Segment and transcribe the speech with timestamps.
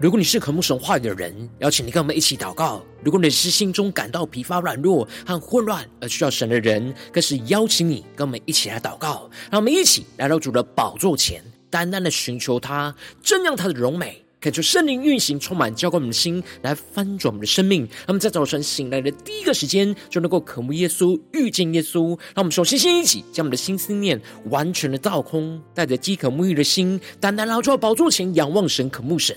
[0.00, 9.30] 如果你是渴慕神话语的人，邀请你跟我们一起祷告；如果你是心中感到疲乏、软弱和混乱而需要神的人，更是邀请你跟我们一起来祷告。
[9.52, 12.92] 让我们一起来到主的宝座前，单单的寻求他，
[13.22, 17.82] 瞻仰他的荣美，恳求圣灵运行，充满浇灌我们的心，来翻转我们的生命。
[17.82, 22.08] 让我们在早晨醒来的第一个时间，就能够渴慕耶稣、遇见耶稣。
[22.34, 24.20] 让我们首先先一起将我们的心思念
[24.50, 29.36] 完全的倒空，带着饥渴沐浴的心，单单来到宝座前仰望神、渴慕神。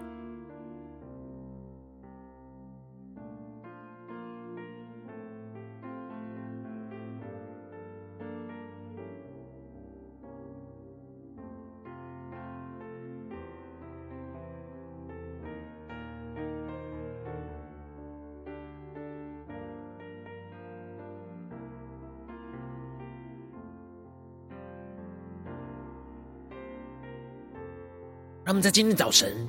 [28.51, 29.47] 让我们在今天早晨，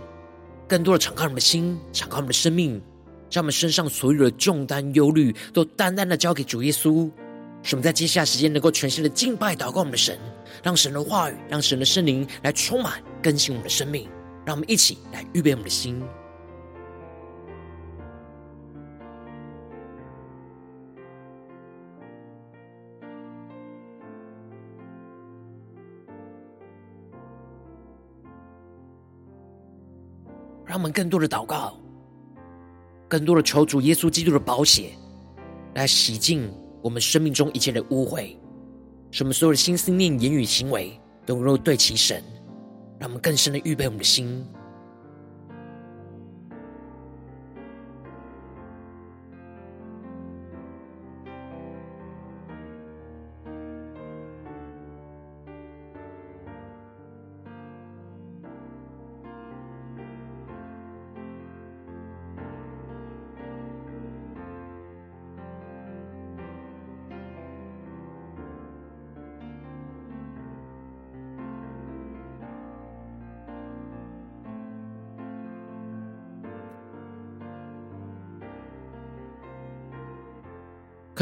[0.69, 2.81] 更多的敞开我们的心，敞开我们的生命，
[3.29, 7.11] 将我们身上所有的重担、忧虑，都单单的交给主耶稣。
[7.65, 10.17] 使我们在接下来时间，能够全新的敬拜、祷告我们的神，
[10.63, 14.09] 让神的话语，让神的圣灵来充满、更新我们的生命。
[14.47, 16.01] 让我们一起来预备我们的心。
[30.83, 31.79] 我们更多的祷告，
[33.07, 34.91] 更多的求主耶稣基督的宝血
[35.77, 38.37] 来洗净我们生命中一切的污秽，
[39.13, 42.21] 使我们所有的心思念、言语、行为都能够对齐神，
[42.99, 44.45] 让我们更深的预备我们的心。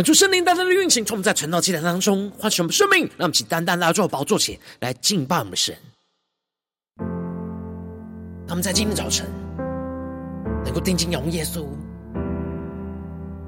[0.00, 5.77] 恳求圣灵单单的运行，从我们在晨祷祭坛当中唤醒我们生命，让我们起单单来到宝座前来敬拜我们的神。
[8.49, 9.27] 他们在今天早晨
[10.65, 11.66] 能够定睛仰望耶稣，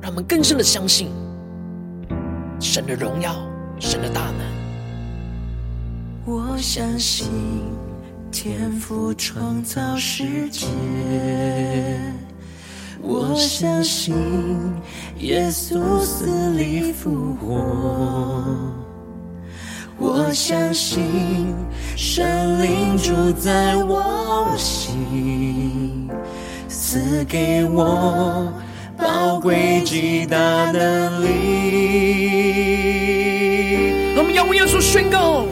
[0.02, 1.08] 让我们更深的相信
[2.60, 3.34] 神的荣耀、
[3.80, 4.46] 神的大能。
[6.26, 7.30] 我相信
[8.30, 10.66] 天父创造世界。
[13.04, 14.14] 我相信
[15.18, 17.56] 耶稣死里复活，
[19.98, 21.52] 我相信
[21.96, 26.08] 神灵住在我心，
[26.68, 28.52] 赐给我
[28.96, 31.28] 宝贵极大的力。
[34.16, 35.44] 我们要为耶稣宣告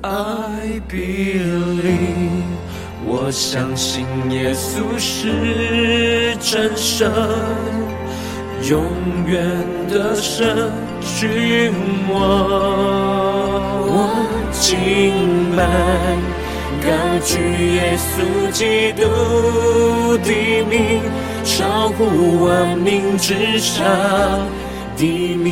[0.00, 2.39] ：I believe。
[3.06, 7.10] 我相信耶稣是真神，
[8.68, 8.84] 永
[9.26, 9.42] 远
[9.88, 11.72] 的神，君
[12.12, 12.18] 王。
[13.92, 14.76] 我敬
[15.56, 15.66] 拜，
[16.82, 16.88] 高
[17.24, 17.38] 举
[17.74, 18.12] 耶稣
[18.52, 19.02] 基督
[20.18, 20.30] 的
[20.68, 21.00] 名，
[21.44, 23.84] 超乎万名之上
[24.96, 25.02] 的
[25.36, 25.48] 名。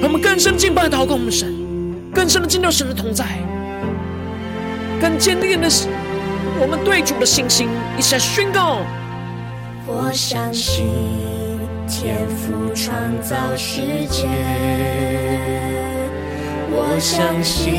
[0.00, 1.52] 让我们更深敬拜祷告我们神，
[2.14, 3.24] 更深的进入神的同在。
[5.02, 5.68] 更坚定的，
[6.60, 7.68] 我们对主的信心，
[7.98, 8.78] 一起宣告。
[9.84, 10.86] 我相信
[11.88, 14.28] 天父创造世界，
[16.70, 17.74] 我相信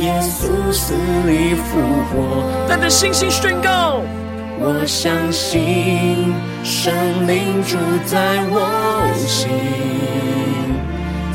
[0.00, 0.94] 耶稣死
[1.26, 2.66] 里复活。
[2.66, 4.00] 带着信心宣告。
[4.58, 6.32] 我相信
[6.64, 6.94] 圣
[7.28, 7.76] 灵住
[8.06, 9.50] 在我心，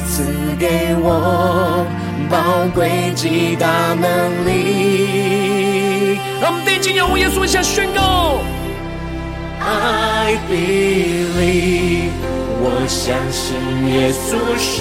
[0.07, 0.24] 赐
[0.57, 1.86] 给我。
[2.31, 8.39] 宝贵极大能力，让我们定睛仰望耶稣，一下宣告
[9.60, 12.12] ：I believe，
[12.63, 13.60] 我相信
[13.92, 14.74] 耶稣是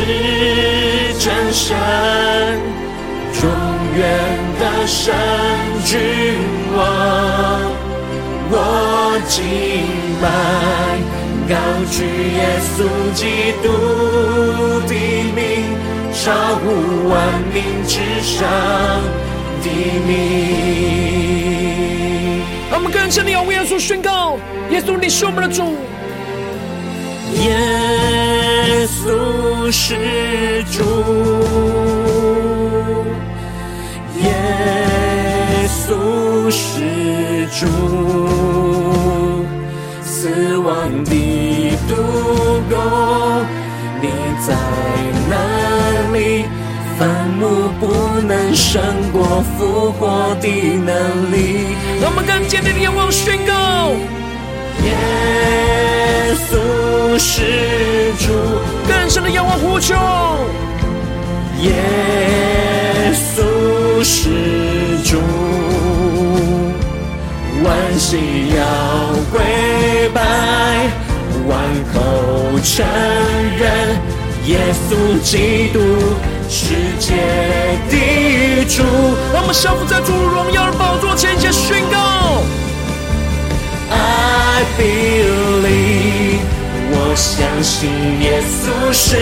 [1.18, 1.76] 真神，
[3.42, 3.44] 永
[3.98, 4.00] 远
[4.60, 5.12] 的神
[5.84, 5.90] 君
[6.76, 6.78] 王，
[8.52, 8.54] 我
[9.26, 9.42] 敬
[10.22, 10.24] 拜。
[11.48, 11.56] 高
[11.90, 12.06] 举
[12.36, 12.78] 耶稣
[13.12, 13.20] 基
[13.60, 13.66] 督
[14.86, 14.94] 的
[15.34, 15.74] 名，
[16.22, 17.16] 超乎万
[17.54, 18.46] 名之上
[19.62, 19.66] 的
[20.06, 20.10] 名。
[22.70, 24.36] 让我们更深的要为耶稣宣告：
[24.70, 25.76] 耶稣，你是我们的主。
[27.42, 30.84] 耶稣是主，
[34.20, 34.28] 耶
[35.68, 37.66] 稣是主，
[40.02, 41.14] 死亡的
[41.88, 41.94] 毒
[42.68, 42.76] 钩，
[44.02, 44.08] 你
[44.46, 44.89] 在？
[47.40, 48.82] 坟墓不能胜
[49.12, 50.46] 过复活的
[50.76, 51.74] 能力。
[52.00, 53.92] 让我们更坚定的仰望宣告。
[54.84, 58.34] 耶稣是主，
[58.86, 59.94] 更深的仰望呼求。
[61.62, 61.72] 耶
[63.14, 64.28] 稣是
[65.02, 65.18] 主，
[67.64, 68.20] 万心
[68.54, 68.60] 要
[69.32, 70.20] 跪拜，
[71.48, 71.58] 万
[71.92, 71.98] 口
[72.62, 72.84] 承
[73.58, 73.96] 认，
[74.46, 74.58] 耶
[74.88, 75.78] 稣基督
[76.50, 77.14] 世界
[77.88, 78.82] 的主。
[79.32, 82.42] 让我们降服在主荣耀的宝座前，前宣告。
[83.92, 86.42] I believe，
[86.90, 87.88] 我相信
[88.20, 89.16] 耶稣是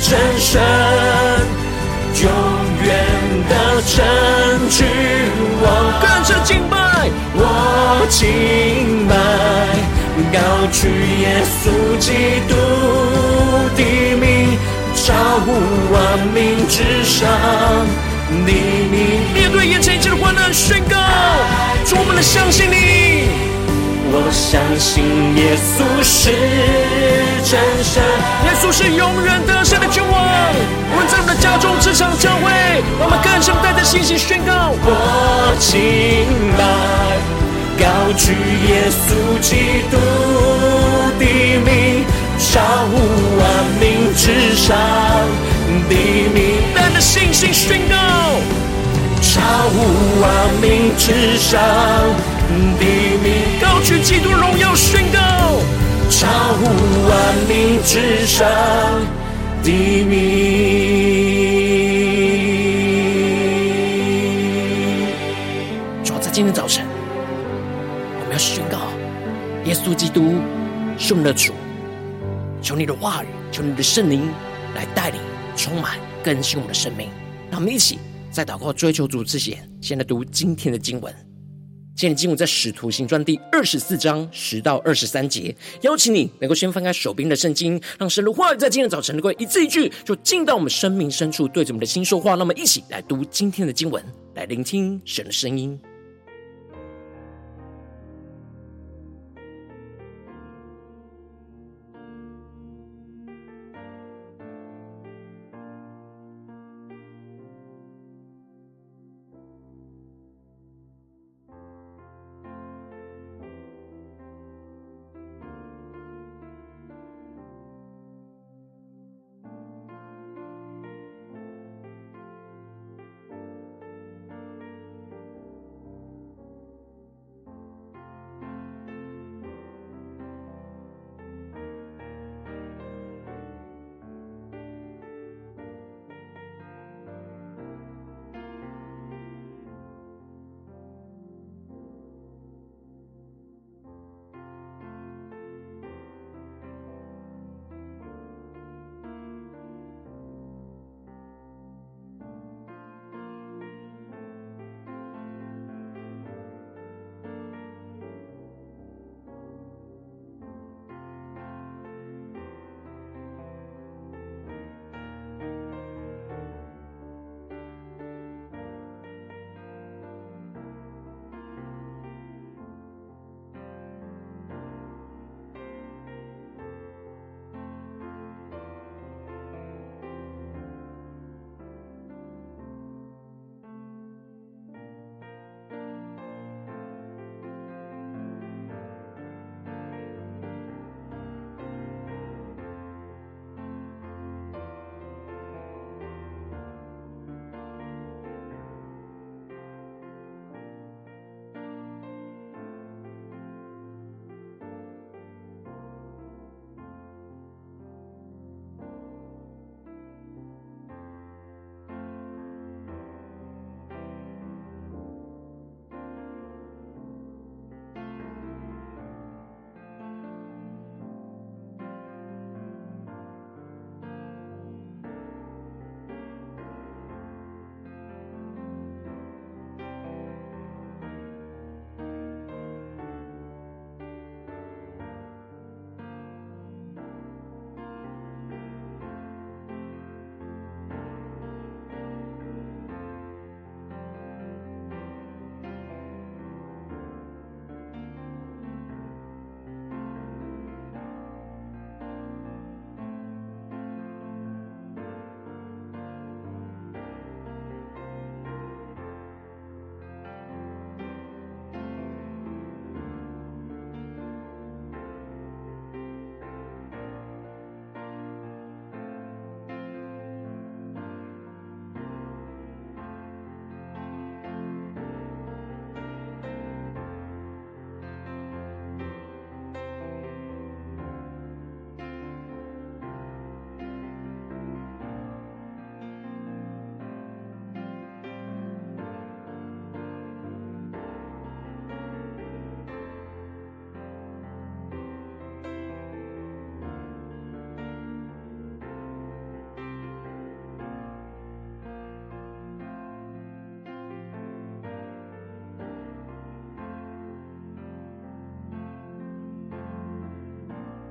[0.00, 0.62] 真神，
[2.22, 2.30] 永
[2.84, 2.88] 远
[3.48, 3.52] 的
[3.82, 3.98] 真
[4.70, 4.86] 君
[5.62, 5.66] 王。
[6.00, 6.74] 跟着敬拜，
[7.34, 9.12] 我敬拜，
[10.32, 10.38] 高
[10.70, 10.88] 举
[11.20, 11.24] 耶
[11.60, 11.62] 稣
[11.98, 12.50] 基督
[13.76, 13.80] 的，
[15.12, 15.52] 超乎
[15.92, 17.28] 万民之上
[18.30, 19.20] 你名。
[19.34, 20.96] 面对眼前一切的患难，宣告，
[21.84, 23.28] 主，我们的相信你。
[24.14, 25.04] 我相信
[25.36, 26.32] 耶稣是
[27.44, 28.02] 真神，
[28.44, 30.14] 耶稣是永远得胜的君王。
[30.92, 32.48] 我们在我们的家中、职场、教会，
[32.98, 36.24] 我们更深带着信心宣告：我敬
[36.56, 36.64] 拜，
[37.76, 37.84] 高
[38.16, 38.32] 举
[38.68, 39.96] 耶稣基督
[41.20, 41.24] 的
[41.60, 41.91] 名，
[42.52, 42.92] 超乎
[43.38, 43.44] 万
[43.80, 44.76] 民之上
[45.88, 45.94] 的
[46.34, 46.60] 名。
[46.74, 47.96] 带着信心宣告：
[49.22, 49.40] 超
[49.70, 51.58] 乎万民之上
[52.78, 52.84] 的
[53.24, 53.32] 名。
[53.58, 55.18] 高举基督荣耀宣告，
[56.10, 56.28] 超
[56.58, 56.64] 乎
[57.08, 58.46] 万民之上
[59.64, 59.70] 的
[60.04, 60.10] 名。
[66.04, 66.84] 主要在今天早晨，
[68.20, 68.76] 我们要宣告，
[69.64, 70.34] 耶稣基督
[70.98, 71.54] 是我们的主。
[72.72, 74.32] 求你的话语，求你的圣灵
[74.74, 75.20] 来带领、
[75.54, 77.06] 充满、更新我们的生命。
[77.50, 77.98] 让我们一起
[78.30, 81.14] 在祷告、追求主之前，先来读今天的经文。
[81.94, 92.36] 今天经文在《使徒行传》第二十四章十到二十三节，邀请你能够先翻开手边的圣经，让神的话语在今天早晨能够一字一句，就进到我们生命深处，对着我们的心说话。
[92.36, 94.02] 那么，一起来读今天的经文，
[94.34, 95.78] 来聆听神的声音。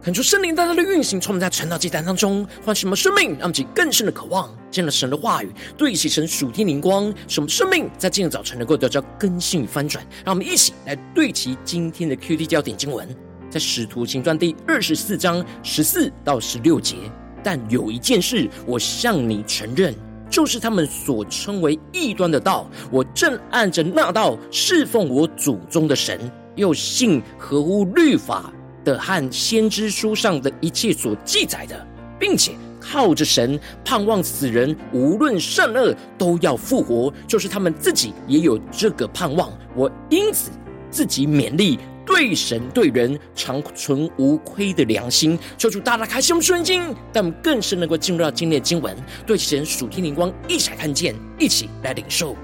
[0.03, 10.03] 看出圣灵大大的运行，充满在晨祷祭坛当中，唤醒我们生命，让我们更深的渴望见了神的话语，对齐神属天灵光，使我们生命在今日早晨能够得到更新与翻转。
[10.25, 13.08] 让我们一起来对齐今天的 QT 焦点经文，
[13.48, 16.96] 在使徒行传第二十四章十四到十六节。
[17.43, 19.93] 但有一件事，我向你承认，
[20.31, 26.20] 就是他们所称为异端的道，我正按着那道侍奉我祖宗的神，
[26.55, 28.51] 又信合乎律法。
[28.83, 31.88] 的和先知书上的一切所记载的，
[32.19, 39.51] 并且靠着神盼望死人无论善恶都要复活，就是他们自己也有这个盼望。
[39.75, 40.51] 我因此
[40.89, 45.38] 自己勉励，对神对人常存无亏的良心。
[45.57, 48.95] 求主大大开启我们的眼睛，但我们更深能够进入到今天的经文，
[49.25, 52.35] 对神属天灵光一起看见，一起来领受。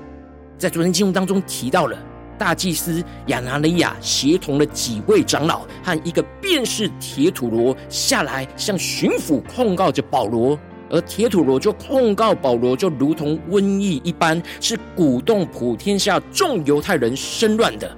[0.58, 1.98] 在昨天经文当中提到了。
[2.38, 10.58] 大祭司亚拿尼亚协同了几位长老和一个便士铁土罗下来向巡抚控告着保罗，
[10.90, 17.98] 而铁土罗就控告保罗就如同瘟疫一般，是鼓动普天下众犹太人生乱的，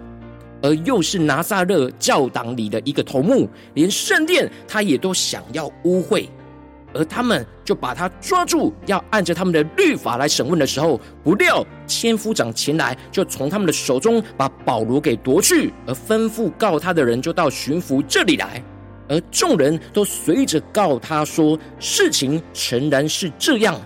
[0.62, 6.28] 而又是拿撒勒教党里的一个头目，连圣殿他也都想要污秽。
[6.94, 18.64] 而他们就把他抓住，要按着他们的律法来审问的时候，不料千夫长前来，就从他们的手中把保罗给夺去，而吩咐告他的人就到巡抚这里来，
[19.08, 23.80] 而众人都随着告他说，事情诚然是这样。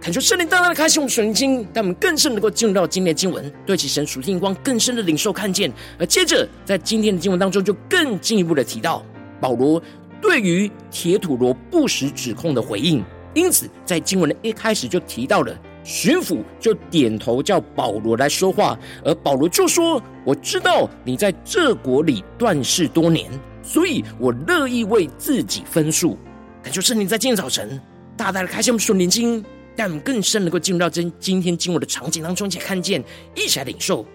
[0.00, 5.72] 恳求圣灵大大的开启我们属灵经，让我们更深能够进入到今天的经文，对其神属天光更深的领受看见。
[5.98, 9.02] 而接着在今天的经文当中，就更进一步的提到
[9.40, 9.82] 保罗。
[10.24, 13.04] 对于铁土罗不实指控的回应，
[13.34, 15.54] 因此在经文的一开始就提到了
[15.84, 23.30] 巡抚就点头叫保罗来说话，而保罗就说：“我知道你在这国里断事多年，
[23.62, 26.16] 所以我乐意为自己分数。”
[26.64, 27.78] 感谢圣灵在今天早晨
[28.16, 29.44] 大大的开启我们属灵经，
[29.76, 33.04] 让我们更深能够进入到今今天经文的场景当中，一起看见，
[33.36, 34.06] 一起来领受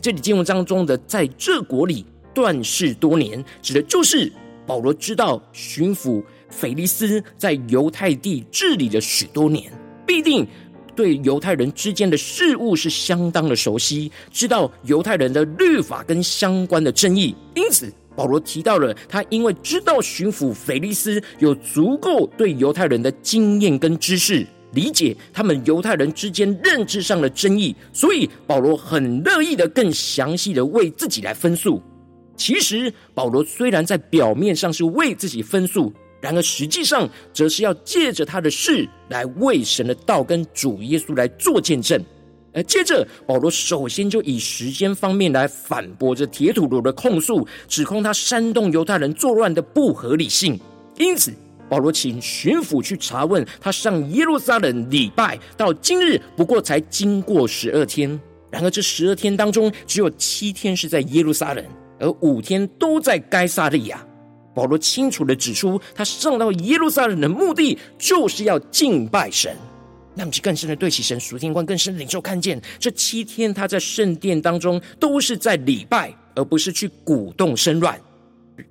[0.00, 4.32] 这里经文当中的“在这国里断事多年”，指的就是。
[4.68, 9.72] 保罗知道巡抚腓利斯在犹太地治理了许多年，
[10.06, 10.46] 必定
[10.94, 17.34] 对犹太人之间的事物是相当的熟悉，知道犹太人的律法跟相关的争议。
[17.54, 31.82] 因此，保罗提到了他因为知道巡抚腓利斯有足够对犹太人的经验跟知识，理解他们犹太人之间认知上的争议，所以保罗很乐意的更详细的为自己来分诉。
[32.38, 42.02] 其实，保罗虽然在表面上是为自己分诉，然而实际上则是要借着他的事来为神的道跟主耶稣来做见证。
[42.54, 50.58] 而接着，保罗首先就以时间方面来反驳着铁土罗的控诉，指控他煽动犹太人作乱的不合理性。
[50.96, 51.32] 因此，
[51.68, 58.18] 保罗请巡抚去查问他上耶路撒冷礼拜到今日不过才经过十二天，
[58.50, 61.64] 然而这十二天当中只有七天是在耶路撒冷。
[61.98, 64.04] 而五天都在该撒利亚，
[64.54, 69.54] 保罗清楚的指出，他上到耶路撒冷的目的就是要敬拜神。
[70.14, 77.96] 那么，就更深的对齐神属天观，更深的领受看见，这七天他在圣殿当中都是在礼拜，而不是去鼓动生乱。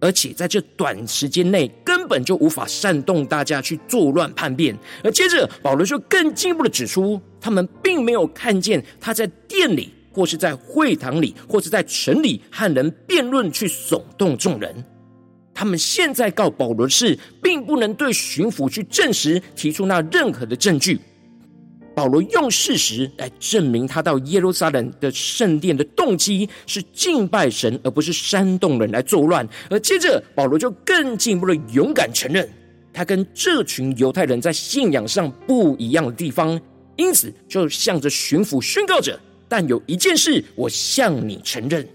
[0.02, 4.78] 而且在这短时间内，根本就无法煽动大家去作乱叛变。
[5.02, 9.94] 而接着，保罗就更进一步的指出，他们并没有看见他在殿里。
[10.18, 14.84] 或是在会堂里，或是在城里和人辩论，去耸动众人。
[15.54, 21.00] 他们现在告保罗的事，并不能对巡抚去证实，提出那任何的证据。
[21.96, 29.48] 保罗用事实来证明他到耶路撒冷的圣殿的动机是敬拜神，而不是煽动人来作乱。
[29.70, 32.50] 而接着，保罗就更进一步的勇敢承认，
[32.92, 36.60] 他跟这群犹太人在信仰上不一样的地方，
[36.96, 39.20] 因此就向着巡抚宣告着。
[39.50, 41.88] 但有一件事，我向你承认，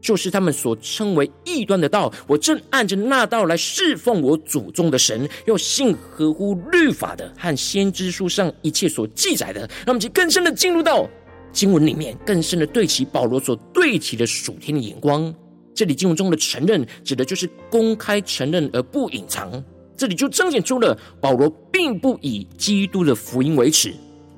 [0.00, 9.60] 就是他们所称为异端的道，我正按着那道来侍奉我祖宗的神，又信合乎律法的和先知书上一切所记载的。
[9.60, 11.08] 让我们就更深的进入到
[11.52, 15.34] 经文里面，更深的对齐保罗所对齐的属天的眼光。
[15.74, 19.62] 这里经文中的承认，指的就是公开承认而不隐藏。
[19.96, 23.94] 这里就彰显出了保罗并不以基督的福音为耻。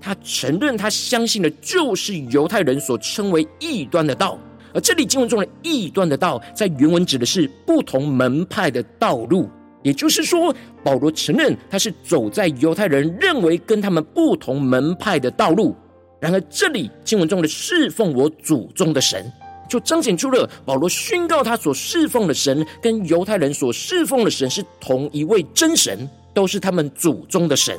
[0.07, 4.39] 他承认，他相信的就是犹太人所称为异端的道，
[4.73, 9.51] 而这里经文中的异端的道，在原文指的是不同门派的道路。
[9.83, 15.75] 也就是说，保罗承认他是走在犹太人认为跟他们不同门派的道路。
[16.21, 19.29] 然而，这里经文中的侍奉我祖宗的神，
[19.69, 27.77] 就彰显出了保罗宣告他所侍奉的神跟犹太人所侍奉的神是同一位真神，都是他们祖宗的神。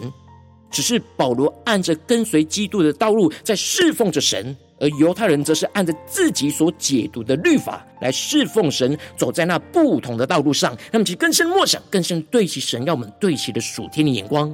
[0.69, 10.77] 只是保罗按着跟随基督的道路在侍奉着神，而犹太人则是按着自己所解读的律法来侍奉神，走在那不同的道路上。
[10.91, 14.53] 他们其更深默想，更深对齐神要我们对齐的属天的眼光。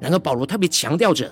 [0.00, 1.30] 然而保罗特别强调着，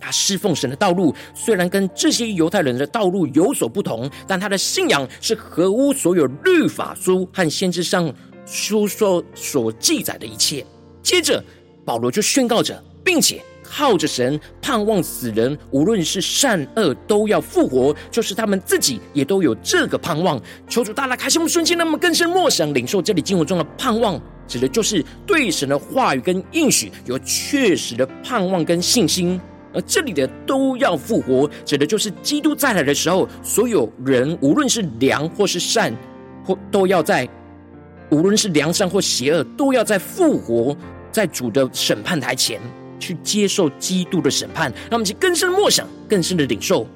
[0.00, 8.12] 他侍奉神的道路虽然跟这些犹太人的道路有所不同，但他的信仰是合乎所有律法书和先知上
[8.44, 10.66] 书说所记载的一切。
[11.02, 11.42] 接着。
[11.84, 17.94] 保罗就宣告着，并且靠着神盼望死人，无论是善恶，都要复活。
[18.10, 20.40] 就是他们自己也都有这个盼望。
[20.68, 29.40] 求主大大开心我们瞬间，让我们更深默想领受这里经文中的盼望，指的就是对神的话语跟应许有确实的盼望跟信心。
[29.72, 35.94] 而这里的都要复活，指的就是基督再来的时候，所有人无论是良或是善，
[36.44, 37.28] 或都要在
[38.10, 40.76] 无论是良善或邪恶，都要在复活。
[41.10, 42.60] 在主的审判台前
[42.98, 46.86] 去接受基督的审判，让我们去更深的默想，更深的领受。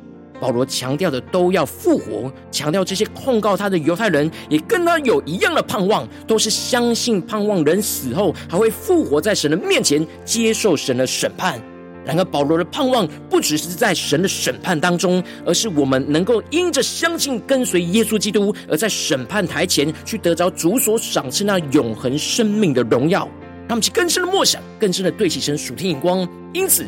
[0.41, 11.59] 保罗强调的都要复活，强调这些控告他的犹太人也跟他有一样的盼望，都是相信盼望人死后还会复活在神的面前接受神的审判。
[12.05, 23.27] 然而，保罗的盼望不只是在神的审判当中，而是我们能够因着相信跟随耶稣基督，而在审判台前去得着主所赏赐那永恒生命的荣耀。
[23.69, 26.29] 他们去更深的默想，更深的对齐神属天眼光。
[26.53, 26.87] 因此，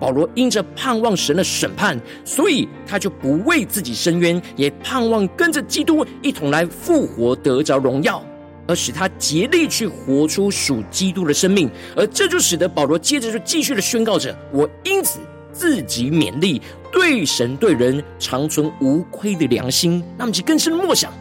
[0.00, 8.22] 保罗因着盼望神的审判，所以他就不为自己伸冤，也盼望跟着基督一同来复活，得着荣耀，
[8.66, 11.70] 而使他竭力去活出属基督的生命。
[11.94, 15.20] 而这就使得保罗接着就继续的宣告着：“我因此
[15.52, 16.60] 自己勉励，
[16.92, 21.12] 对神对人常存无愧的良心。”那么，去更深的默想。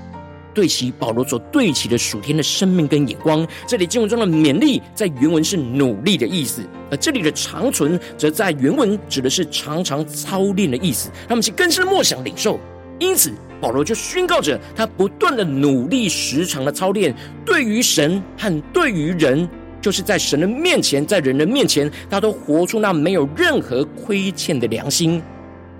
[0.56, 11.12] 对齐保罗所对齐的属天的生命跟眼光，这里经文中的勉励在原文是努力的意思，而这里的长存则在原文指的是常常操练的意思。
[11.28, 12.58] 他们是更深的默想领受，
[12.98, 17.14] 因此保罗就宣告着他不断的努力时常的操练，
[17.46, 19.48] 对于神和对于人，
[19.82, 25.22] 就是在神的面前，在人的面前，他都活出那没有任何亏欠的良心。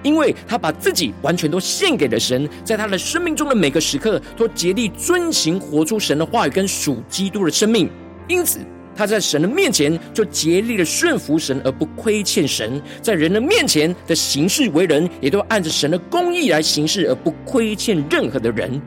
[0.06, 7.90] 因为他把自己完全都献给了神，在他的生命中的每个时刻都竭力遵行活出神的话语跟属基督的生命，
[8.28, 8.60] 因此
[8.96, 18.80] 他在神的面前就竭力的顺服神而不亏欠神，在人的面前的行事为人也都按着神的公义来行事而不亏欠任何的人。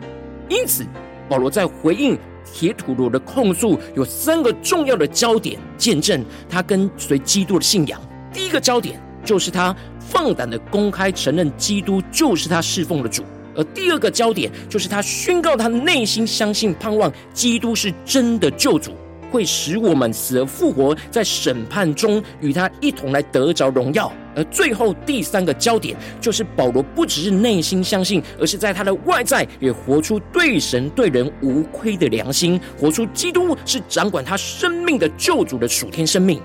[0.48, 0.86] 因此，
[1.28, 8.00] 保罗在回应铁土罗的控诉有三个重要的焦点，见证他跟随基督的信仰。
[8.32, 9.74] 第一个焦点就是他。
[10.10, 13.22] 放胆的公开承认基督就是他侍奉的主，
[13.54, 18.92] 而第二个焦点就是他宣告他内心相信盼望基督是真的救主，
[19.30, 24.10] 会使我们死而复活，在审判中与他一同来得着荣耀。
[24.34, 36.40] 而最后第三个焦点就是保罗不只是内心相信，而是在他的外在也活出对神对人无愧的良心，活出基督是掌管他生命的救主的属天生命。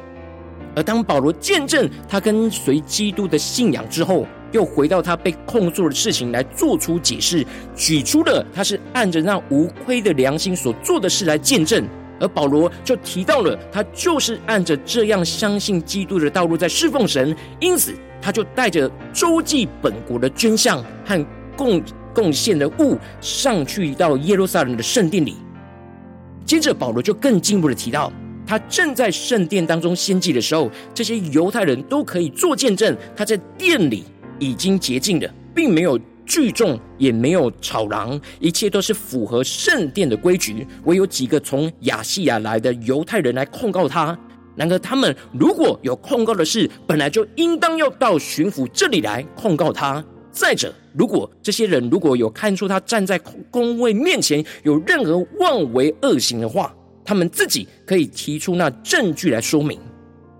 [0.75, 11.87] 而当保罗见证他跟随基督的信仰之后，又回到他被控诉的事情来做出解释，举出了他是按着那无亏的良心所做的事来见证。
[12.19, 21.25] 而保罗就提到了他就是按着这样相信基督的道路在侍奉神，因此他就带着周济本国的捐项和
[21.57, 21.83] 贡
[22.13, 25.35] 贡献的物上去到耶路撒冷的圣殿里。
[26.45, 28.11] 接着保罗就更进一步的提到。
[28.45, 34.03] 他正在圣殿当中献祭的时候，这些犹太人都可以做见证，他在殿里
[34.39, 40.65] 已经洁净的，并没有聚众，也没有吵嚷，一切都是符合圣殿的规矩。
[40.85, 44.17] 唯有几个从亚细亚来的犹太人来控告他。
[44.55, 50.03] 然而，他们如果有控告的事，本来就应当要到巡抚这里来控告他。
[50.31, 56.73] 再者，如果这些人如果有看出他站在公位面前有任何妄为恶行的话，
[57.05, 59.79] 他们自己可以提出那证据来说明。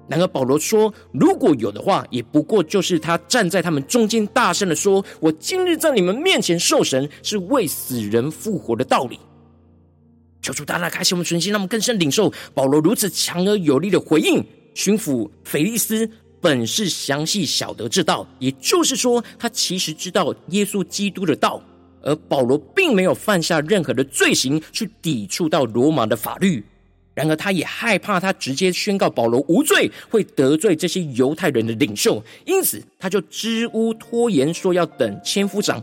[0.07, 9.17] 然而保罗说，如果有的话，也不过就是他站在他们中间，大声的说：“我今日在你们面前受审，是为死人复活的道理。”
[10.41, 14.43] 求主大大开启我们全心，让我们更深领受保罗如此强而有力的回应。
[14.75, 16.07] 巡抚腓利斯
[16.41, 21.61] 本是详细晓得这道，也就是说，他其实知道耶稣基督的道。
[22.03, 26.63] 而保罗并没有犯下任何的罪行去抵触到罗马的法律，
[27.13, 35.81] 然而他也害怕他直接宣告保罗无罪会得罪这些犹太人的领袖，因此他就支吾拖延说要等千夫长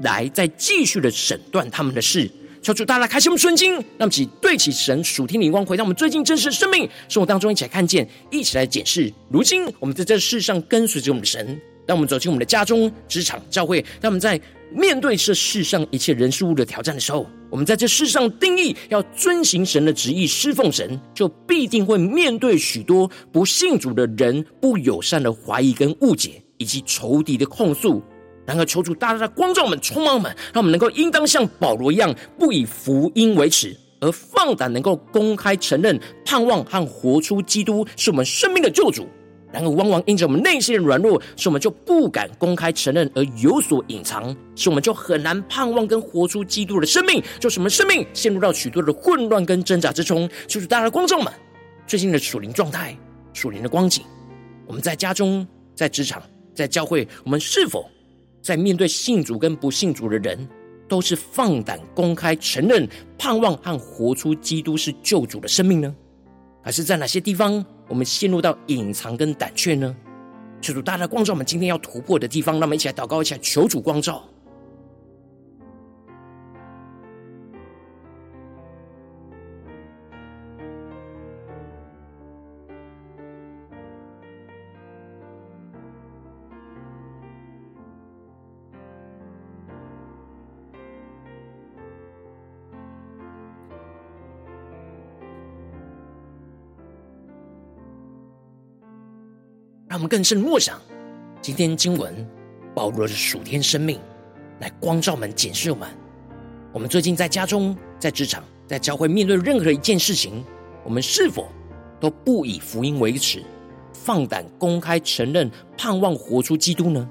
[0.00, 2.30] 来再继续的审断他们的事。
[2.62, 9.12] 求主大家开启我们顺经，让我们起对起神属天的眼光，回到我们最近真实的生命生活当中，一起来看见，一起来检视。
[9.30, 14.40] 如今我们在这世上跟随着我们的神，当我们走进我们的家中、职场、教会，当我们在
[14.72, 28.02] 面对这世上一切人事物的挑战的时候，我们在这世上定义要遵行神的旨意，侍奉神，就必定会面对许多不信主的人不友善的怀疑跟误解，以及仇敌的控诉。
[28.44, 39.06] 然而，求主大大的光照我们、充满我们，让我们能够应当像保罗一样，不以福音为耻，而放胆能够公开承认、盼望和活出基督是我们生命的救主。
[39.56, 50.28] 然而，往往因着我们内心的软弱，使我们就不敢公开承认，而有所隐藏，使我们就很难盼望跟活出基督的生命，就使我们生命陷入到许多的混乱跟挣扎之中。
[50.46, 51.32] 求主大家的观众们
[51.86, 52.94] 最近的属灵状态、
[53.32, 54.04] 属灵的光景，
[54.66, 56.22] 我们在家中、在职场、
[56.54, 57.88] 在教会，我们是否？
[58.42, 60.46] 在面对信主跟不信主的人，
[60.86, 62.86] 都是放胆公开承认、
[63.18, 65.92] 盼望和活出基督是救主的生命呢？
[66.62, 69.94] 还是在哪些地方我们陷入到隐藏跟胆怯呢？
[70.60, 74.24] 求主大大光照我们今天要突破的地方，让我们一起来祷告，一起来求主光照。
[100.06, 100.80] 更深默想
[101.40, 102.14] 今天经文，
[102.74, 104.00] 保罗的属天生命，
[104.60, 105.88] 来光照我们、检视我们。
[106.72, 110.44] 我们最近在家中、在职场、在教会，面对任何一件事情，
[110.84, 111.48] 我们是否
[111.98, 113.42] 都不以福音为耻，
[113.92, 117.08] 放胆公开承认、盼望活出基督呢？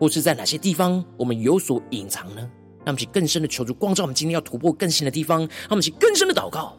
[0.00, 2.40] 或是在哪些地方我们有所隐藏呢？
[2.84, 6.76] 让我们去更深的求助光照我们今天要突破更新的地方，让我们去更深的祷告。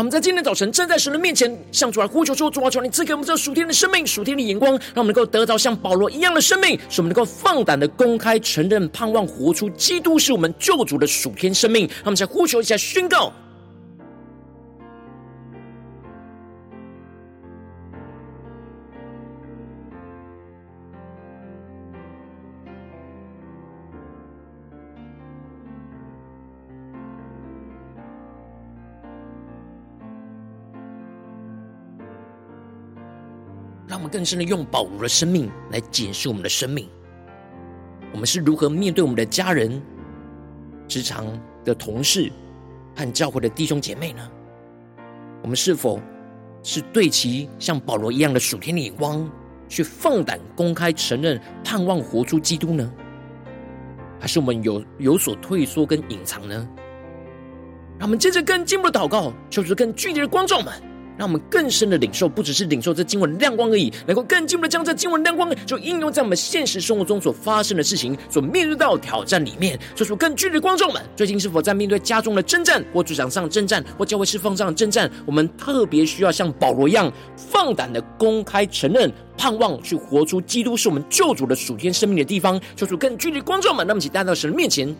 [0.00, 13.30] 我们在今天早晨站在神的面前，向主来呼求说：“主啊，求你赐给我们这属天的生命、属天的眼光，让我们能够得到像保罗一样的生命，使我们能够放胆的公开承认、盼望活出基督是我们救主的属天生命。”让我们再呼求一下，宣告。
[34.10, 36.88] 更深的用保罗的生命来检视我们的生命。
[38.12, 39.80] 我们是如何面对我们的家人、
[40.88, 41.26] 职场
[41.64, 42.30] 的同事
[42.96, 44.30] 和教会的弟兄姐妹呢？
[45.42, 46.00] 我们是否
[46.62, 49.30] 是对其像保罗一样的属天的眼光，
[49.68, 52.92] 去放胆公开承认、盼望活出基督呢？
[54.18, 56.68] 还是我们有有所退缩跟隐藏呢？
[57.98, 60.74] 让我们接着更进一步的祷告，求主更具体的光照们。
[61.20, 69.78] 让我们更深的领受，不只是领受这经文的亮光而已，能够更进一步的将这经文亮光，就应用在我们现实生活中所发生的事情、所面对到的挑战里面。
[69.94, 75.10] 做出更具体的光照们，最近是否在面对家中的征战，或职场上的征战，或教会侍奉上的征战？
[75.26, 82.58] 我们特别需要像保罗一样，放胆的公开承认、盼望去活出基督是我们救主的属天生命的地方。
[82.74, 84.96] 做出更具体的光照们，那么，请带到神的面前。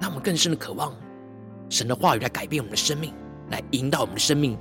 [0.00, 0.96] 让我们更深的渴望，
[1.68, 3.12] 神的话语来改变我们的生命，
[3.50, 4.56] 来引导我们的生命，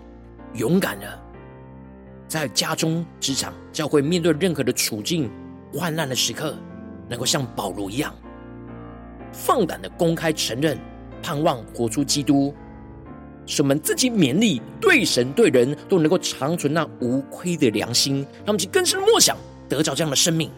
[0.55, 1.19] 勇敢的
[2.27, 5.31] 在家中、职场、教会面对任何的处境、
[5.73, 6.53] 患难的时刻，
[7.07, 8.13] 能够像保罗一样，
[9.31, 10.77] 放胆的公开承认、
[11.23, 12.53] 盼望活出基督，
[13.45, 19.37] 使我们自己勉励，对神对人都能够长存那无亏的良心，让我们去更深的默想，
[19.69, 20.51] 得着这样的生命。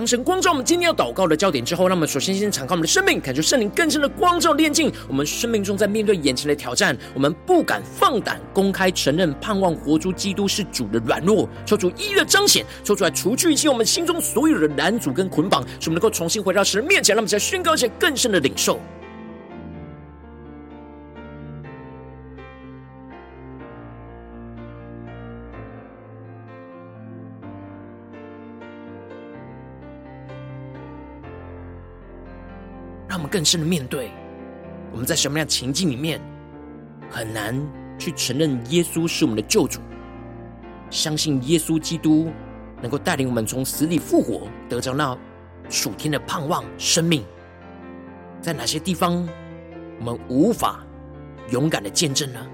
[0.00, 18.80] 当神光照我们今天要祷告的焦点之后，那么首先先敞开我们的生命，感受圣灵更深的光照炼净我们生命中，在面对眼前的挑战，我们不敢放胆公开承认、盼望活出基督是主的软弱，求主一一的彰显，求出来除去一切我们心中所有的拦阻跟捆绑，使我们能够重新回到神的面前，让我们再宣告一些更深的领受。
[33.30, 34.10] 更深的面对，
[34.90, 36.20] 我们在什么样的情境里面
[37.08, 37.54] 很难
[37.98, 39.80] 去承认耶稣是我们的救主，
[40.90, 42.30] 相信耶稣基督
[42.82, 45.16] 能够带领我们从死里复活，得着那
[45.68, 47.24] 属天的盼望生命。
[48.40, 49.28] 在哪些地方
[49.98, 50.84] 我们无法
[51.50, 52.44] 勇敢的见证呢？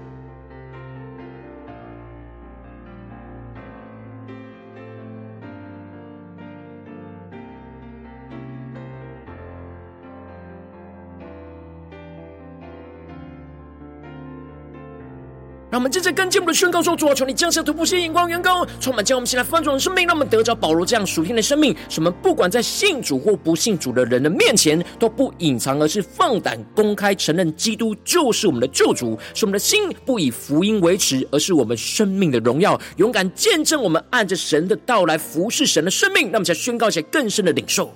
[15.77, 21.71] 我们接着跟进我们的宣告说：主啊，求你降下突破性眼光，远高，充满将我们现在翻转的生命，让我们得着保罗这样属天的生命。
[21.87, 29.19] 使我们不管在信主或不信主的人的面前，都不隐藏，而是放胆公开承认基督就是我们的救主。
[29.35, 32.81] 使我们的心不以福音为耻，而是我们生命的荣耀。
[32.95, 36.23] 勇敢见证我们按着神的道来服侍神的生命。
[36.23, 37.93] 让我们再宣告一些更深的领受。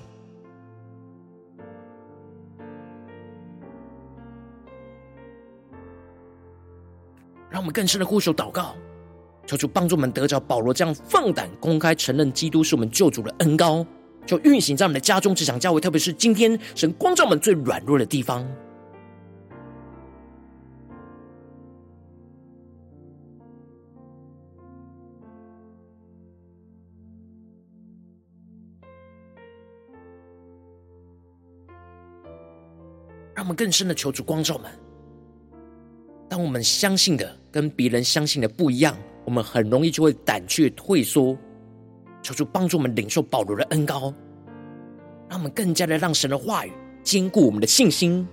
[7.61, 8.75] 我们更深的呼求祷告，
[9.45, 13.85] 求主帮助我们得着保罗这样放胆公开承认基督是我们救主的恩膏，
[14.25, 18.43] 就运行在我们的家中、职场、教会，特别是今天神光照我们最软弱的地方。
[33.35, 34.71] 让我们更深的求主光照我们。
[36.29, 41.37] 当我们相信的跟别人相信的不一样，我们很容易就会胆怯退缩。
[42.23, 44.13] 求主帮助我们领受保罗的恩膏，
[45.27, 46.71] 让我们更加的让神的话语
[47.03, 48.27] 坚固我们的信心，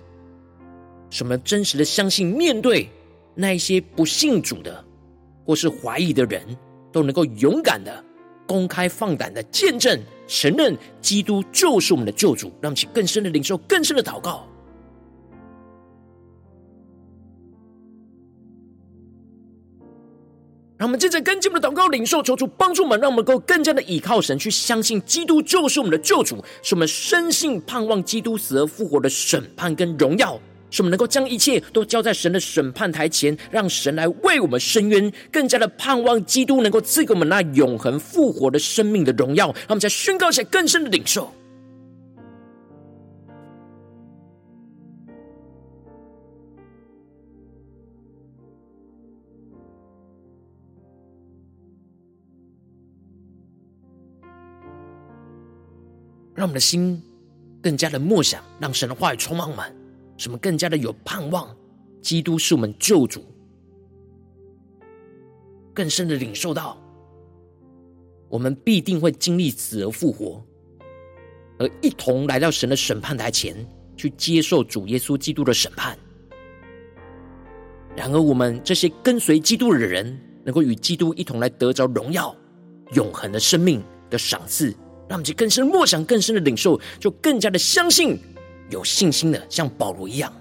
[1.09, 2.87] 使我们真实的相信，面对
[3.33, 4.85] 那一些不信主的
[5.43, 6.41] 或是怀疑的人，
[6.91, 8.03] 都能够勇敢的
[8.47, 14.47] 公开放胆的见证承认基督就是我们的救主，让我们去更深的领受更深的祷告。
[20.79, 30.39] 让我们接着跟进我们的祷告领受，求主帮助我们，让我们能够更加的倚靠神，去相信基督就是我们的救主，使我们深信盼望基督死而复活的审判跟荣耀，
[30.71, 39.47] 使我们能够将一切都交在神的审判台前，让神来为我们伸冤，更加的盼望基督能够赐给我们那永恒复活的生命的荣耀。
[39.47, 41.29] 让我们再宣告一下更深的领受。
[56.39, 57.03] 让我们的心
[57.61, 59.75] 更加的默想，让神的话语充满我们，
[60.15, 61.53] 使我们更加的有盼望。
[62.01, 63.21] 基督是我们救主，
[65.73, 66.77] 更深的领受到，
[68.29, 70.41] 我们必定会经历死而复活，
[71.57, 73.53] 而一同来到神的审判台前，
[73.97, 75.99] 去接受主耶稣基督的审判。
[77.97, 82.33] 然而，我们这些跟随基督的人，能够与基督一同来得着荣耀、
[82.93, 84.73] 永恒的生命的赏赐。
[85.09, 88.19] 让我们去更深默想，更深的领受，就更加的相信，
[88.69, 90.31] 有信心的，像保罗一样。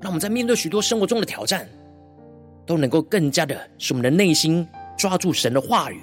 [0.00, 1.66] 让我们在面对许多生活中的挑战，
[2.66, 4.66] 都能够更加的使我们的内心
[4.98, 6.00] 抓住神的话语，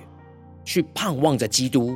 [0.64, 1.96] 去盼望着基督。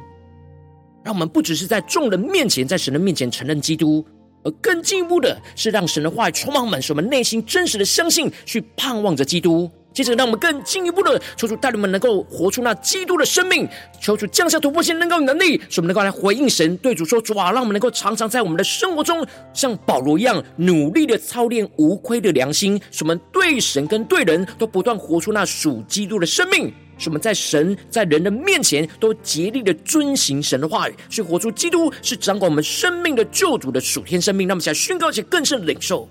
[1.05, 4.03] 让我们不只是在众人面前，在神的面前承认基督，
[4.43, 9.69] 而更进一步的是让神的话语充满我们，使我们内心真实的相信，去盼望着基督。
[9.93, 13.69] 接着，让我们更进一步的求主带领我们能够活出那基督的生命，
[14.01, 34.47] 求主降下突破性能够能力，使我们能够来回应神，对主说：“主啊，让我们能够常常在我们的生活中，像保罗一样，努力的操练无亏的良心，使我们对神跟对人都不断活出那属基督的生命。”是我们在神在人的面前都竭力的遵行神的话语，去活出基督是掌管我们生命的救主的属天生命。
[34.47, 36.07] 那么，想宣告且更深领受。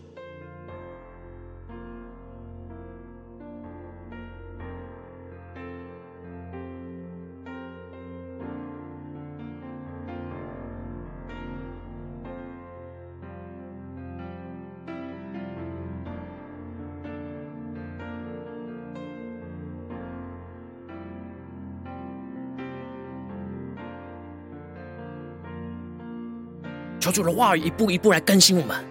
[27.05, 28.83] 求主的话一步一步来更新我们，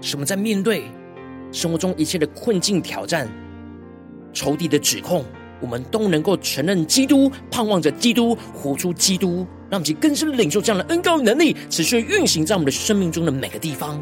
[0.00, 0.84] 使我们在面对
[1.52, 3.28] 生活中一切的困境、挑战、
[4.32, 5.22] 仇敌的指控，
[5.60, 14.00] 我们都能够承认基督，盼望着基督，活出基督，让其更深的领受这样的恩高能力，持续运行在我们的生命中的每个地方。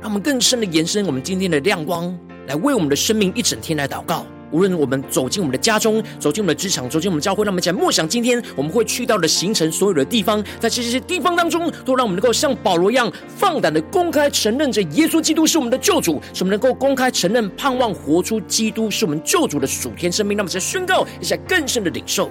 [0.00, 4.24] 让我们更深的延伸我们今天的亮光，来为我们的生命一整天来祷告。
[4.52, 20.36] 无论我们走进我们的家中，走进我们的职场，走进我们教会，让我们讲默想今天我们会去到的行程所有的地方，在这些地方当中，都让我们能够像保罗一样，放胆的公开承认着耶稣基督是我们的救主，使我们能够公开承认，盼望活出基督是我们救主的属天生命。
[20.36, 22.30] 那么，在宣告一下更深的领受。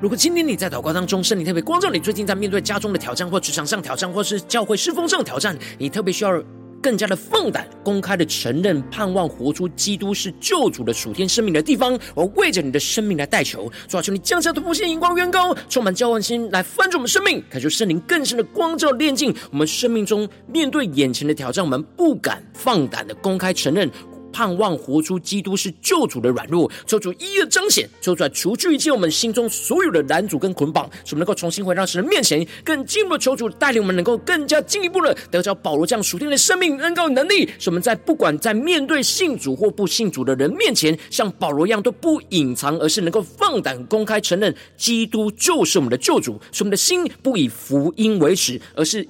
[0.00, 6.40] 如果今天你在祷告当中，圣灵特别光照你，最近在面对家中的挑战，或职场上挑战，或是教会侍奉上挑战，你特别需要
[6.80, 23.90] 更加的放胆、公开的承认、盼望活出基督是救主的属天生命的地方，我为着你的生命来代求，主啊，求你降下突破性、荧光、远高，充满交换心来翻转我们生命，感受圣灵更深的光照、炼净我们生命中面对眼前的挑战，我们不敢放胆的公开承认。
[24.32, 49.06] 盼望活出基督是救主的软弱，求主一一彰显，求主来除去一切我们心中所有的拦阻跟捆绑，使我们能够重新回到神的面前，更进一步求主带领我们，能够更加进一步的得着保罗这样属天的生命恩膏能力，使我们在不管在面对信主或不信主的人面前，像保罗一样都不隐藏，而是能够放胆公开承认基督就是我们的救主，使我们的心不以福音为耻，而是。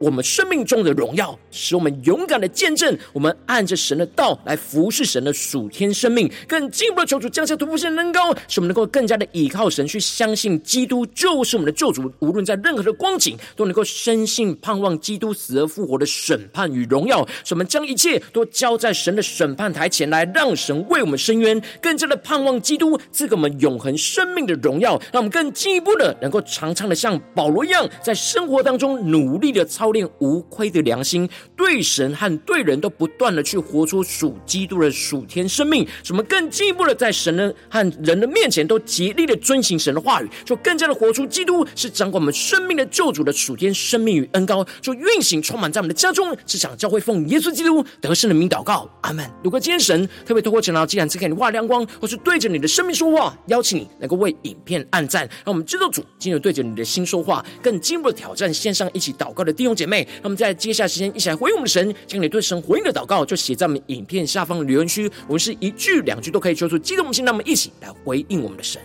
[0.00, 12.10] 我们生命中的荣耀，使我们勇敢的见证，我们按着神的道来服侍神的属天生命，更进一步的求主降下突破性的恩膏，使我们能够更加的倚靠神，去相信基督就是我们的救主。
[12.20, 17.22] 无论在任何的光景，都能够深信盼望基督死而复活的审判与荣耀。
[17.44, 24.98] 使我们将一切都交在神的审判台前来，让神为我们伸冤，更加的盼望基督赐给我们永恒生命的荣耀。
[25.12, 29.89] 让我们更进一步的能够常常的像保罗一样，在生活当中努力的操。
[29.92, 46.36] 练无愧的良心，对神和对人都不断的去活出属基督的属天生命，什么更进一步的在神的和人的面前都竭力的遵行神的话语，就更加的活出基督是掌管我们生命的救主的属天生命与恩膏，就运行充满在我们的家中。
[46.46, 49.28] 这场教会奉耶稣基督得胜的名祷告，阿门。
[49.42, 65.10] 如果今天神特别透过陈老，既然赐给你画亮光，或是对着你的生命说话，邀请你能够为影片按赞，让我们知道主今日对着你的心说话，更进一步的挑战线上一起祷告的弟兄姐妹，那么在接下来时间，一起来回应我们的神，将你对神回应的祷告，就写在我们影片下方的留言区。
[65.26, 68.78] 我们是一句两句都可以说出激动的心，那么一起来回应我们的神。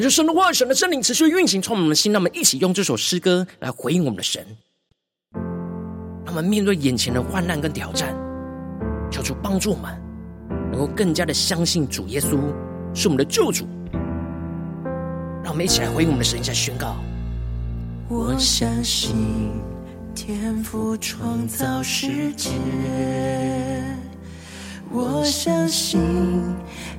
[0.00, 2.10] 恳求神的话，神的圣灵持续运行，充满我们的心。
[2.10, 4.42] 让我们一起用这首诗歌来回应我们的神。
[6.24, 8.16] 让我们面对眼前的患难跟挑战，
[9.10, 9.94] 求主帮助我们，
[10.72, 12.38] 能够更加的相信主耶稣
[12.94, 13.66] 是我们的救主。
[15.42, 16.96] 让我们一起来回应我们的神，一下宣告：
[18.08, 19.50] 我相信
[20.14, 22.48] 天赋创造世界，
[24.92, 26.00] 我相信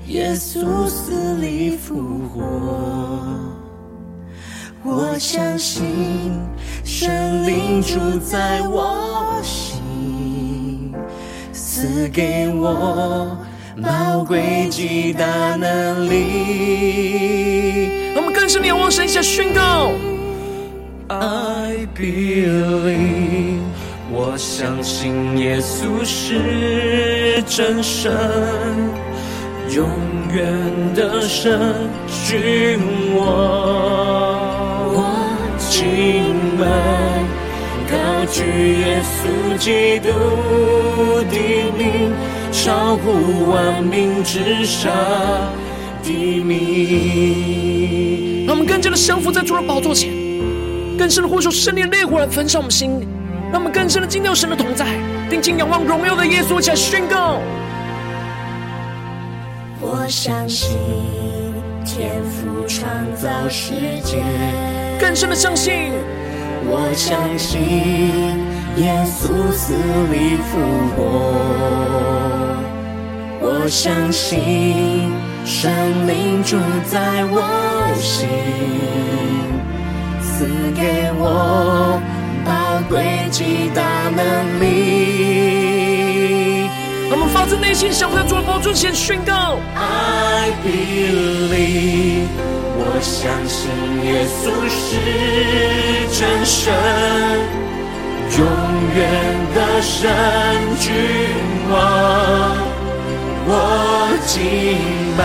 [0.08, 2.42] 耶稣死里复活。
[4.84, 6.32] 我相信
[6.84, 10.94] 神灵住在我心，
[11.52, 13.38] 赐给我
[13.84, 18.14] 宝贵极大能力。
[18.16, 19.92] 我们更深的仰望神，下宣告
[21.10, 23.60] ：I believe，
[24.14, 28.12] 我相信耶稣是真神，
[29.74, 29.88] 永
[30.34, 31.58] 远的神，
[32.28, 32.78] 君
[33.16, 33.24] 王。
[34.94, 35.06] 我
[35.58, 36.66] 敬拜，
[37.90, 37.96] 高
[38.30, 38.44] 举
[38.82, 40.10] 耶稣基督
[41.32, 41.38] 的
[41.78, 42.12] 名，
[42.52, 44.92] 超乎万名之上
[46.04, 46.12] 的
[46.44, 48.46] 名。
[48.46, 50.12] 让我们更加的降服在主的宝座前，
[50.98, 53.08] 更深的呼求圣灵烈火来焚烧我们心，
[53.52, 54.86] 让我们更深的敬拜神的同在，
[55.30, 57.42] 定睛仰望荣耀的耶稣，起来宣告：
[59.82, 60.78] 我相信
[61.86, 63.74] 天赋创造世
[64.06, 64.24] 界。
[65.02, 65.92] 更深的相信，
[66.64, 67.60] 我相信
[68.78, 69.74] 耶稣死
[70.14, 70.58] 里复
[70.96, 71.02] 活，
[73.42, 75.12] 我相信
[75.44, 75.70] 圣
[76.08, 76.58] 灵住
[76.90, 77.42] 在我
[78.00, 78.30] 心，
[80.22, 82.00] 赐给我
[82.46, 83.82] 宝贵极大
[84.16, 84.66] 能力。
[87.10, 92.28] 我们发自内心想在主的宝座前宣告：I believe。
[92.84, 93.70] 我相信
[94.04, 94.80] 耶稣是
[96.18, 96.74] 真神，
[98.38, 98.40] 永
[98.96, 99.00] 远
[99.54, 100.00] 的神
[100.80, 100.92] 君
[101.70, 101.74] 王。
[103.44, 103.50] 我
[104.26, 104.36] 敬
[105.18, 105.22] 拜，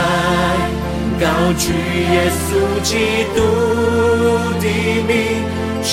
[1.21, 1.25] 高
[1.57, 1.65] 举
[2.13, 2.15] 耶
[2.45, 2.49] 稣
[2.83, 2.91] 基
[3.35, 3.39] 督
[4.61, 4.65] 的
[5.07, 5.11] 名，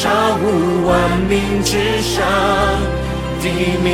[0.02, 0.92] 超乎万
[1.30, 2.26] 民之上
[3.42, 3.46] 的
[3.84, 3.88] 名。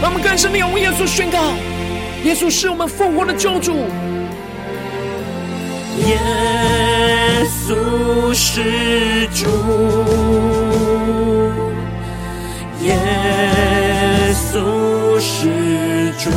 [0.00, 1.38] 让我们更深的仰望耶稣宣告：
[2.24, 3.86] 耶稣是我们复活的救主。
[6.06, 6.18] 耶
[7.46, 9.46] 稣是主，
[12.82, 12.96] 耶
[14.32, 16.30] 稣是主，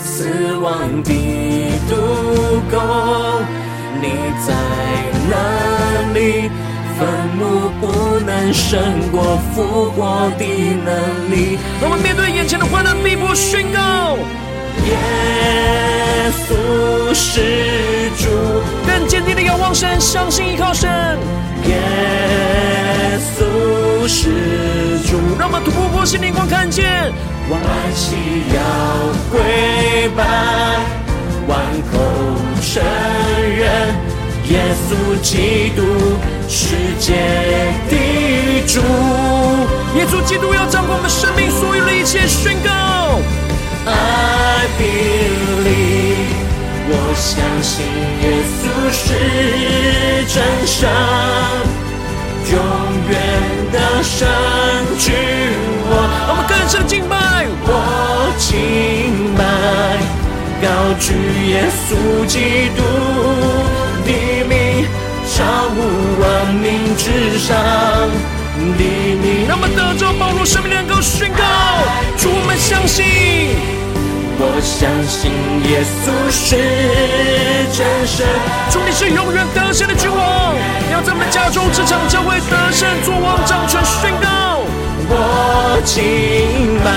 [0.00, 1.12] 死亡的
[1.90, 1.96] 毒
[2.70, 2.78] 钩，
[4.00, 4.06] 你
[4.46, 4.54] 在
[5.28, 5.73] 哪
[6.24, 6.50] 里？
[6.96, 11.58] 坟墓不能胜过复活的能力。
[11.82, 14.16] 我们面对眼前的患难逼迫，宣告。
[14.86, 14.94] 耶
[16.46, 18.28] 稣是主，
[18.86, 20.88] 更坚定的仰望神，相信依靠神。
[21.66, 27.12] 耶稣是主，让我们突破心灵光，看见
[27.50, 27.60] 万
[27.92, 28.14] 膝
[28.54, 28.60] 要
[29.32, 30.22] 跪拜，
[31.48, 31.58] 万
[31.90, 31.98] 口
[32.62, 32.82] 承
[33.58, 33.94] 认
[34.50, 35.82] 耶稣基督
[36.48, 37.14] 世界
[37.88, 37.96] 的
[38.66, 38.80] 主。
[39.96, 42.70] 耶稣基督要掌管我们生命所有的一切，宣告。
[43.86, 46.34] I believe，
[46.88, 47.86] 我相信
[48.20, 49.02] 耶稣是
[50.26, 50.36] 真
[50.66, 50.90] 神，
[52.50, 52.54] 永
[53.08, 53.12] 远
[53.72, 54.26] 的神
[54.98, 55.14] 君
[55.90, 55.92] 王。
[56.28, 57.70] 我们更深敬拜，我
[58.38, 59.40] 敬拜，
[60.60, 60.66] 高
[60.98, 61.14] 举
[61.50, 61.52] 耶
[61.86, 62.78] 稣基督
[64.04, 64.10] 的
[64.48, 64.86] 名，
[65.26, 65.76] 超乎
[66.20, 67.56] 万名之上
[68.56, 68.82] 的
[69.22, 69.46] 名。
[69.48, 71.42] 让我们得着保罗生命能够宣告，
[72.16, 73.04] 主我们相信。
[74.36, 75.30] 我相信
[75.70, 76.56] 耶稣是
[77.70, 78.26] 真神，
[78.68, 80.54] 主你是永远得胜的君王，
[80.90, 84.60] 要在我们家中、职场、教会得胜、作王、掌权、宣告。
[85.06, 86.02] 我敬
[86.82, 86.90] 拜，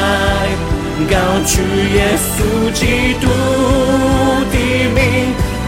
[1.08, 1.62] 高举
[1.94, 3.30] 耶稣基督
[4.50, 4.58] 的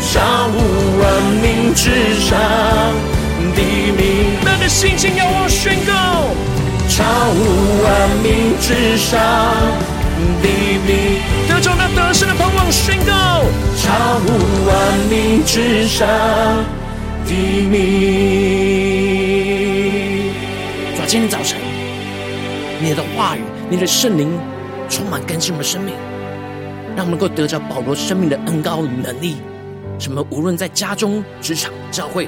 [0.09, 0.17] 名，超
[0.49, 0.57] 乎
[0.99, 1.05] 万
[1.39, 1.85] 民之
[2.19, 2.29] 上
[3.55, 4.01] 的名。
[4.43, 5.93] 那个心情要我宣告，
[6.89, 7.03] 超
[7.35, 7.37] 乎
[7.83, 9.19] 万民之上。
[11.47, 13.43] 得着那得胜的盼望，宣告
[13.77, 14.27] 超乎
[14.67, 16.07] 万民之上
[17.25, 17.31] 的
[17.69, 17.77] 名。
[20.95, 21.57] 主，今天早晨，
[22.81, 24.31] 你的话语，你的圣灵
[24.89, 25.93] 充满更新我们的生命，
[26.95, 29.37] 让我们能够得着保罗生命的恩膏与能力。
[29.99, 30.25] 什么？
[30.31, 32.27] 无论在家中、职场、教会，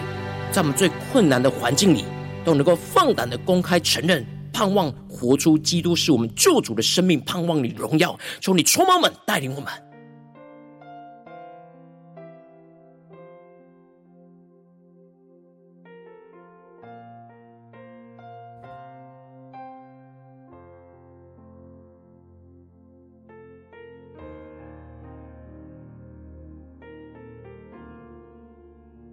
[0.51, 2.03] 在我们最困难的环境里，
[2.43, 4.25] 都能够放胆的公开承认。
[4.51, 9.71] 盼望活出基督是我们救主的生命，盼望你荣耀，求你充满我们，带领我们。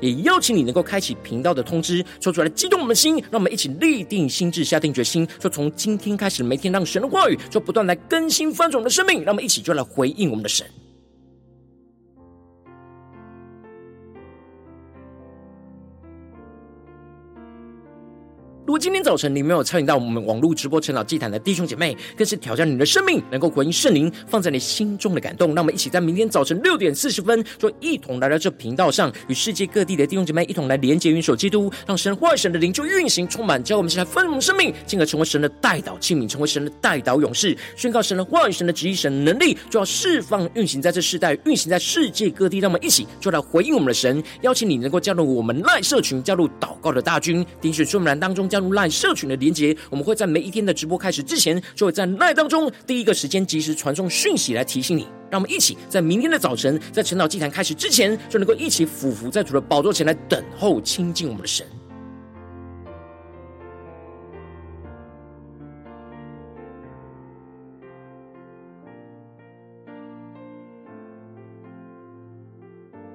[0.00, 10.66] 也邀请你能够开启频道的通知，说出来激动我们的心，让我们一起立定心智，下定决心，说从今天开始，每天让神的话语就不断来更新翻转我们的生命，让我们一起就来回应我们的神。
[18.68, 25.54] 如果今天早晨你没有参与到我们网络直播晨祷祭坛的弟兄姐妹，更是挑战你的生命，能够回应圣灵放在你心中的感动。
[25.54, 42.58] 让我们一起在明天早晨六点四十分，就一同来到这频道上，与世界各地的弟兄姐妹一同来连接、云手基督，让神话语、神的灵就运行、充满，教我们现在丰盛生命，进而成为神的代祷器皿，成为神的代祷勇士，宣告神的话语、神的旨意、神的能力，就要释放、运行在这世代，运行在世界各地。
[42.58, 48.57] 让我们一起就来回应我们的神，邀请你能够加入我们赖社群，加入祷告的大军，点选说明栏当中加。
[48.58, 55.06] 加入 LINE 社群的连接，我们会在每一天的直播开始之前，就会在 LINE 当中第一个时间及时传送讯息来提醒你。
[55.30, 61.64] 让我们一起在明天的早晨，在晨岛祭坛开始之前，就能够一起俯伏在主的宝座前来等候亲近我们的神。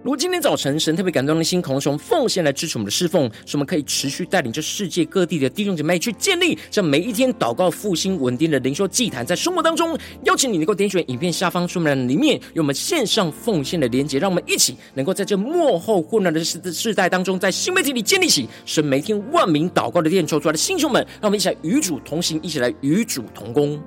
[0.04, 23.82] 如果今天早晨神特别感动的心，渴望从奉献来支持我们的侍奉，使我们可以持续带领这世界各地的弟兄姐妹去建立这每一天祷告复兴稳定的灵修祭坛，在生活当中，邀请你能够点选影片下方说明栏里面有我们线上奉献的连结，让我们一起能够在这末后混乱的世世代当中，在新媒体里建立起神每天万名祷告的殿，求出来的弟兄们，让我们一起来与主同行，一起来与主同工。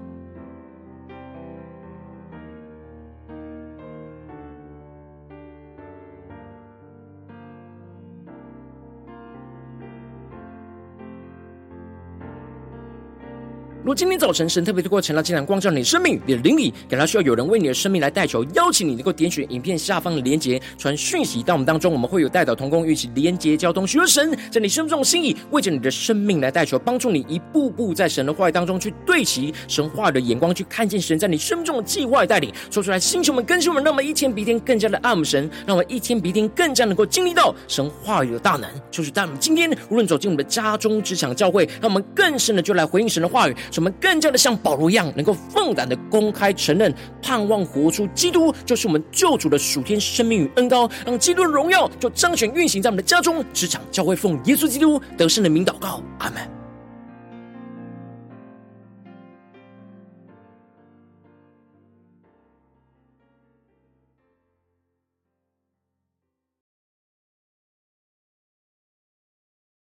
[13.86, 32.52] 如今天早晨神特别透过晨祷祭坛光照你的生命，你的灵里，感到需要有人为你的生命来代求，邀请你能够点选影片下方的连结，传讯息到我们当中，我们会有代祷同工，一起连结交通，寻求神在你生命中的心意，为着你的生命来代求，帮助你一步步在神的话语当中去对齐神话语的眼光，去看见神在你生命中的计划带领。
[32.72, 38.68] 说出来，星球们、更新们，让我们一天比一天更加的爱慕神，让我们一天比一天更加能够经历到神话语的大能。
[38.90, 43.54] 就是在我们今天无论走进我们的家中、职场、教会，让我们更深的就来回应神的话语。
[43.80, 56.65] 我们更加的像保罗一样，能够放胆的公开承认，盼望活出基督就是我们救主的属天生命与恩高，让基督的荣耀就彰显运行在我们的家中、职场、教会，奉耶稣基督得胜的名祷告，阿门。